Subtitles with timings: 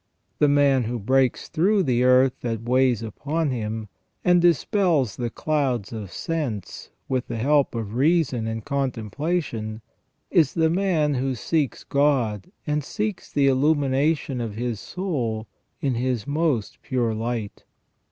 [0.39, 3.87] The man who breaks through the earth that weighs upon him,
[4.25, 9.81] and dispels the clouds of sense with the help of reason and contemplation,
[10.31, 15.45] is the man who seeks God and seeks the illumination of his soul
[15.81, 17.63] in His most pure light.